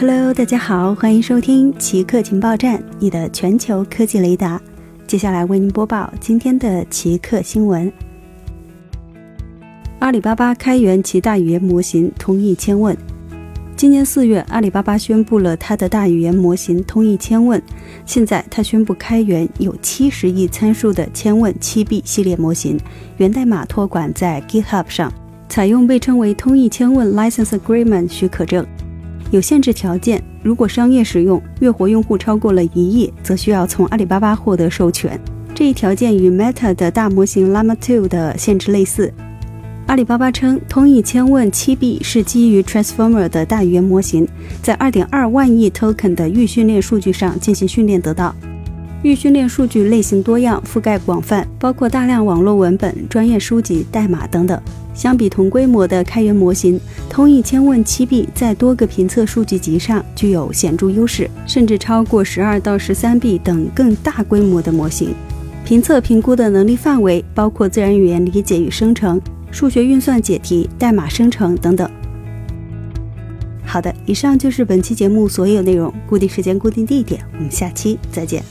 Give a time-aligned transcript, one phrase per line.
[0.00, 4.60] Hello，大家好，欢迎收听奇客情报站，你的全球科技雷达。
[5.08, 7.92] 接下来为您播报今天的奇客新闻。
[9.98, 12.96] 阿里巴巴开源其大语言模型通义千问。
[13.74, 17.60] 今年四月，阿里巴巴宣布了它的大语言模型通义千问。
[18.06, 22.78] 现在，它宣布开源有七十亿参数的千问七 B 系列模型，
[23.16, 25.12] 源代码托管在 GitHub 上，
[25.48, 28.64] 采用被称为通义千问 License Agreement 许可证。
[29.30, 35.20] 有限制条件，如果商业使用，月活用户超过了一亿，则需要从阿里巴巴获得授权。
[35.54, 39.12] 这一条件与 Meta 的大模型 l a m a 2的限制类似。
[39.86, 44.26] 阿里巴巴称，通义千问七 B 是基于 Transformer 的大语言模型，
[44.62, 48.34] 在2.2万亿 token 的预训练数据上进行训练得到。
[49.02, 54.60] 预训练数据类型多样，覆盖广泛，包括大量网络文本、专业书籍、代码等等。
[54.98, 65.14] 相比同规模的开源模型，通义千问七 B 在多个评测数据集上具有显著优势，甚至超过十二到十三 B 等更大规模的模型。
[65.64, 69.20] 评测评估的能力范围包括自然语言理解与生成、
[69.52, 71.88] 数学运算解题、代码生成等等。
[73.64, 75.94] 好的，以上就是本期节目所有内容。
[76.08, 78.42] 固定时间，固定地点，我们下期再见。